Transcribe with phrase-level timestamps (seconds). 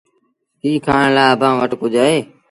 [0.61, 2.17] ڪيٚ کآڻ لآ اڀآنٚ وٽ ڪجھ اهي؟